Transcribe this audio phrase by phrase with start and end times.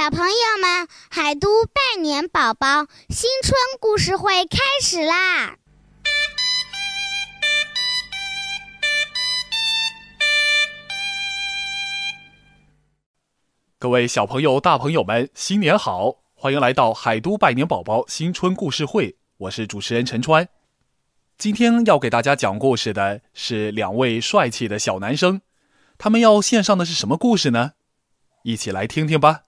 [0.00, 0.88] 小朋友们，
[1.22, 5.58] 海都拜年宝宝新春故事会开始啦！
[13.78, 16.22] 各位小朋友、大朋友们，新年好！
[16.34, 20.48] 欢迎来到海都拜年宝宝新春故事会，我是主持人陈川。
[21.36, 25.42] 今天要给大家讲故事的是两位帅气的小男生，
[25.98, 27.72] 他们要献上的是什么故事呢？
[28.42, 29.42] 一起来听听吧。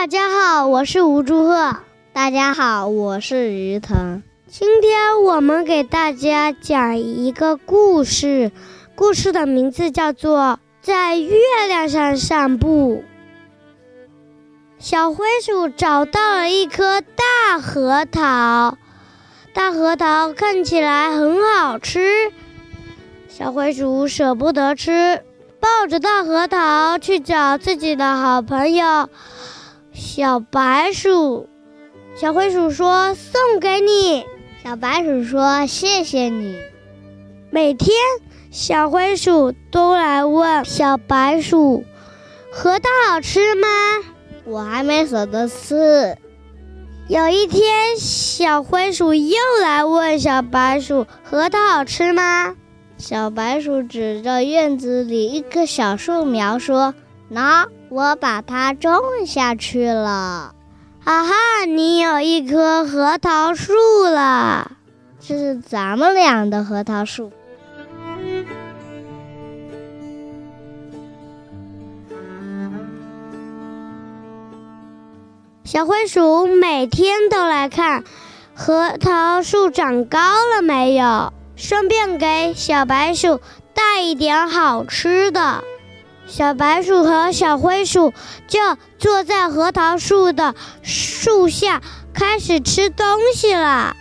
[0.00, 1.76] 大家好，我是吴祝贺。
[2.12, 4.22] 大家好，我是于腾。
[4.46, 8.52] 今天我们给大家讲一个故事，
[8.94, 10.38] 故事的名字叫做
[10.80, 13.02] 《在月亮上散步》。
[14.78, 18.78] 小灰鼠找到了一颗大核桃，
[19.52, 22.30] 大核桃看起来很好吃。
[23.28, 25.24] 小灰鼠舍不得吃，
[25.58, 29.08] 抱着大核桃去找自己的好朋友。
[30.00, 31.48] 小白鼠，
[32.14, 34.24] 小灰鼠说：“送给你。”
[34.62, 36.56] 小白鼠说：“谢谢你。”
[37.50, 37.90] 每天，
[38.52, 41.82] 小灰鼠都来问小白鼠
[42.52, 43.66] ：“核桃好吃吗？”
[44.46, 46.16] 我还没舍得吃。
[47.08, 52.54] 有一天，小灰鼠又来问小白鼠：“核桃好吃吗？”
[52.98, 56.94] 小白鼠指着院子里一棵小树苗说
[57.32, 60.54] ：“喏。”我把它种下去了，
[61.02, 61.64] 哈哈！
[61.66, 63.72] 你有一棵核桃树
[64.04, 64.72] 了，
[65.18, 67.32] 这是咱们俩的核桃树。
[75.64, 78.04] 小灰鼠每天都来看
[78.54, 80.18] 核桃树长高
[80.54, 83.40] 了没有，顺便给小白鼠
[83.72, 85.64] 带一点好吃的。
[86.28, 88.12] 小白鼠和小灰鼠
[88.46, 88.60] 就
[88.98, 91.80] 坐在核桃树的树下，
[92.12, 93.96] 开始吃东西了。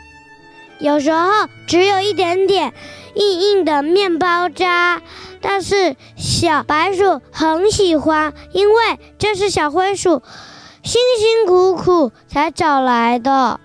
[0.80, 2.74] 有时候只有一点点
[3.16, 5.02] 硬硬的面包渣，
[5.42, 10.22] 但是小白鼠很喜欢，因为这是小灰鼠
[10.84, 13.60] 辛辛苦苦才找来的。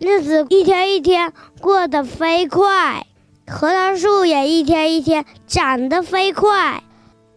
[0.00, 3.04] 日子一天一天过得飞快，
[3.48, 6.84] 核桃树也一天一天长得飞快。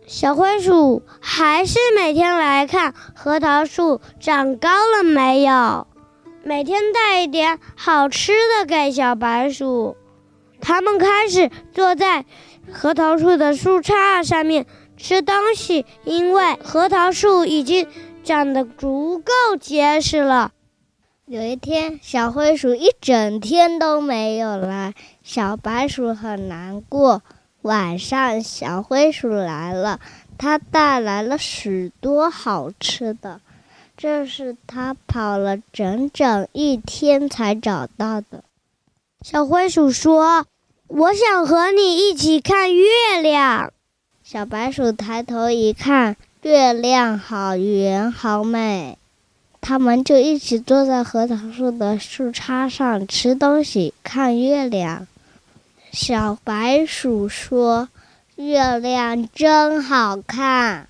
[0.06, 5.88] 小灰鼠还是每天来看核桃树长高了没有，
[6.44, 9.98] 每天带一点好吃的给小白鼠。
[10.60, 12.26] 他们开始坐在
[12.72, 14.68] 核桃树的树杈上面
[14.98, 17.88] 吃东西，因为核桃树已经
[18.24, 20.52] 长得足够结实了。
[21.32, 24.94] 有一天，小灰鼠一整天都没有来，
[25.24, 27.22] 小白鼠很难过。
[27.62, 30.02] 晚上，小灰鼠来了，
[30.38, 33.40] 它带来了许多好吃的，
[33.96, 38.44] 这是它跑了整整一天才找到的。
[39.22, 40.46] 小灰鼠说
[40.90, 42.86] ：“我想和你一起看月
[43.22, 43.72] 亮。”
[44.22, 48.98] 小白鼠抬头一看，月亮好圆，好美。
[49.62, 55.08] 他们就一起坐在核桃树的树杈上吃东西、看月亮。
[55.92, 57.88] 小白鼠说
[58.36, 60.88] ：“月亮真好看。”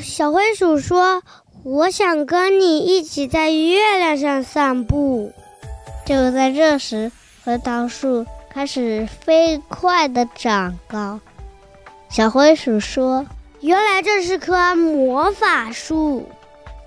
[0.00, 1.22] 小灰鼠说
[1.62, 5.32] ：“我想跟你一起在月亮上散步。”
[6.06, 7.12] 就在这时，
[7.44, 11.20] 核桃树开始飞快地长高。
[12.08, 13.26] 小灰鼠说
[13.60, 16.26] ：“原来这是棵魔法树。”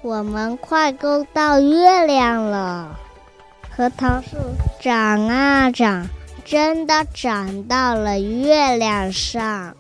[0.04, 3.00] 我们快够到月亮了，
[3.74, 4.36] 核桃树
[4.82, 6.06] 长啊长，
[6.44, 9.74] 真的长到了月亮上。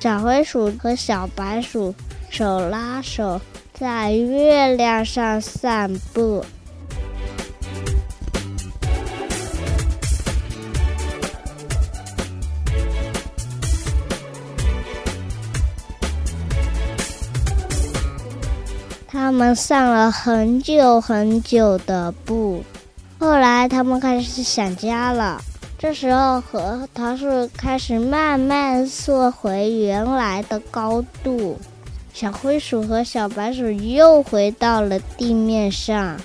[0.00, 1.94] 小灰鼠和小白鼠
[2.28, 3.40] 手拉手
[3.72, 6.44] 在月亮上散步。
[19.28, 22.64] 他们散了很久很久的步，
[23.18, 25.38] 后来他们开始想家了。
[25.78, 31.58] 这时候，核桃树开始慢慢缩回原来的高度。
[32.14, 36.16] 小灰鼠和小白鼠又回到了地面上，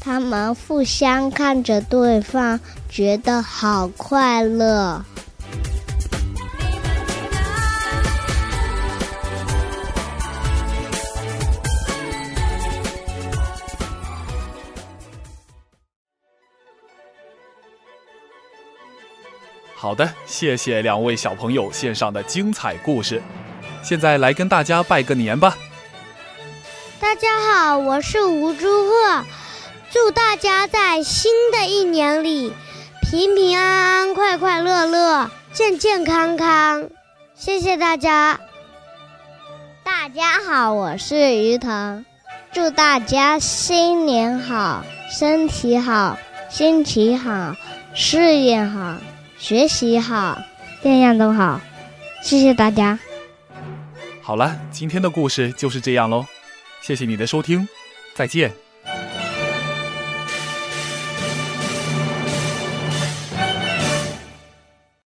[0.00, 2.58] 他们互相看着对方，
[2.88, 5.04] 觉得好快乐。
[19.80, 23.22] 好的，谢谢两位小朋友献上的精彩故事。
[23.82, 25.56] 现在来跟大家拜个年吧！
[27.00, 29.24] 大家好，我是吴祝贺，
[29.90, 32.52] 祝大家在新的一年里
[33.00, 36.90] 平平安安、快快乐乐、健健康康。
[37.34, 38.38] 谢谢大家！
[39.82, 42.04] 大家好，我是于腾，
[42.52, 46.18] 祝大家新年好，身体好，
[46.50, 47.56] 心情好，
[47.94, 48.96] 事业好，
[49.40, 50.38] 学习好，
[50.82, 51.58] 样样都好。
[52.22, 52.98] 谢谢大家。
[54.20, 56.26] 好了，今天的故事就是这样喽，
[56.82, 57.66] 谢谢你的收听，
[58.14, 58.52] 再见。